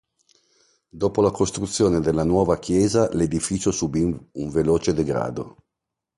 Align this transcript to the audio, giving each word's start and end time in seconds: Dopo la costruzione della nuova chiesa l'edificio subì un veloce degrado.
Dopo 0.89 1.21
la 1.21 1.29
costruzione 1.29 1.99
della 1.99 2.23
nuova 2.23 2.57
chiesa 2.57 3.07
l'edificio 3.13 3.69
subì 3.69 4.01
un 4.01 4.49
veloce 4.49 4.95
degrado. 4.95 5.57